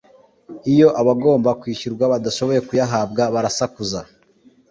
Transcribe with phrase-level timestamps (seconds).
[0.71, 3.99] iyo abagomba kwishyurwa badashoboye kuyahabwa barasakuza